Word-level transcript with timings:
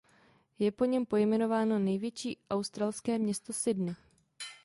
Je 0.59 0.71
po 0.71 0.85
něm 0.85 1.05
pojmenováno 1.05 1.79
největší 1.79 2.37
australské 2.49 3.17
město 3.19 3.53
Sydney. 3.53 3.95